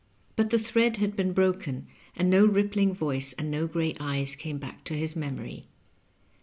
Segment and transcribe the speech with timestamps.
[0.35, 4.57] But the thread had been broken, and no rippling voice and no gray eyes came
[4.57, 5.67] back to his memory.